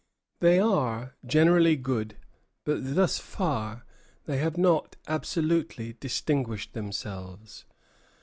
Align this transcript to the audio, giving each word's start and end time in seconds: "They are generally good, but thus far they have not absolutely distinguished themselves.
"They 0.39 0.57
are 0.57 1.13
generally 1.27 1.75
good, 1.75 2.17
but 2.63 2.95
thus 2.95 3.19
far 3.19 3.85
they 4.25 4.37
have 4.39 4.57
not 4.57 4.95
absolutely 5.07 5.93
distinguished 5.99 6.73
themselves. 6.73 7.65